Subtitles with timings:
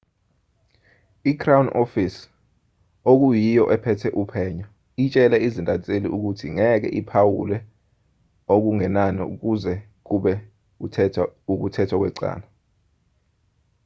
[1.31, 2.19] i-crown office
[3.11, 4.65] okuyiyo ephethe uphenyo
[5.03, 7.57] itshele izintatheli ukuthi ngeke iphawule
[8.53, 9.73] okungenani kuze
[10.07, 10.33] kube
[11.51, 12.45] ukuthethwa kwecala